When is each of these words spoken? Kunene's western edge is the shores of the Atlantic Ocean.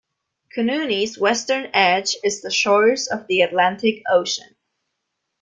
Kunene's 0.57 1.19
western 1.19 1.69
edge 1.75 2.17
is 2.23 2.41
the 2.41 2.49
shores 2.49 3.05
of 3.05 3.27
the 3.27 3.41
Atlantic 3.43 4.01
Ocean. 4.09 4.55